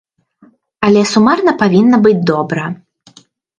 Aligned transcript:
Але 0.87 1.03
сумарна 1.11 1.55
павінна 1.61 2.01
быць 2.07 2.17
добра. 2.33 2.67